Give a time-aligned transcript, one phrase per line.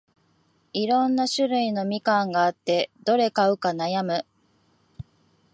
[0.73, 4.25] いろんな種類のみかんがあって、どれ買うか悩む